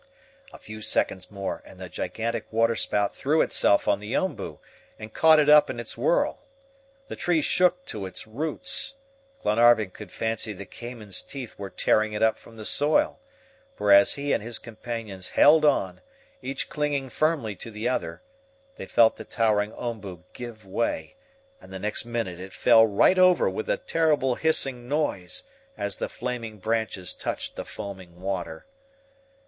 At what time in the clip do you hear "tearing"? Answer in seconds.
11.69-12.13